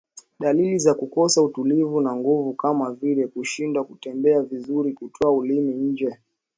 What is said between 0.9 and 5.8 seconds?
kukosa utulivu na nguvu kama vile kushindwa kutembea vizuri kutoa ulimi